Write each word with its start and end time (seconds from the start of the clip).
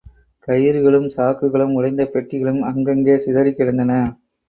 கயிறுகளும், 0.47 1.05
சாக்குகளும், 1.17 1.73
உடைந்த 1.73 2.09
பெட்டிகளும் 2.13 2.61
அங்கங்கே 2.63 3.17
சிதறிக் 3.17 3.57
கிடந்தன. 3.57 4.01